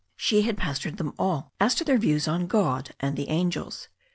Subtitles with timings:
[0.15, 3.87] She had pestered them all as to their views on God and the angels.